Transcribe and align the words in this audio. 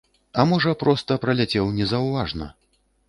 А 0.39 0.45
можа 0.53 0.71
проста 0.83 1.17
праляцеў 1.27 1.69
незаўважна. 1.79 2.51